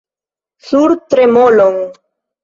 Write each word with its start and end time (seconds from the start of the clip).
Sur 0.69 0.95
tremolon! 1.13 1.77